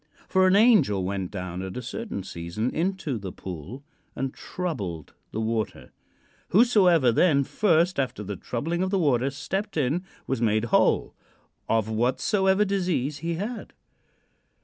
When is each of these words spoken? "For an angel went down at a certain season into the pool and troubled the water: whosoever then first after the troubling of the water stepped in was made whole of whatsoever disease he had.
"For 0.27 0.47
an 0.47 0.55
angel 0.55 1.03
went 1.03 1.29
down 1.29 1.61
at 1.61 1.77
a 1.77 1.81
certain 1.83 2.23
season 2.23 2.71
into 2.71 3.19
the 3.19 3.31
pool 3.31 3.83
and 4.15 4.33
troubled 4.33 5.13
the 5.31 5.39
water: 5.39 5.91
whosoever 6.49 7.11
then 7.11 7.43
first 7.43 7.99
after 7.99 8.23
the 8.23 8.35
troubling 8.35 8.81
of 8.81 8.89
the 8.89 8.97
water 8.97 9.29
stepped 9.29 9.77
in 9.77 10.03
was 10.25 10.41
made 10.41 10.65
whole 10.73 11.13
of 11.69 11.87
whatsoever 11.87 12.65
disease 12.65 13.19
he 13.19 13.35
had. 13.35 13.73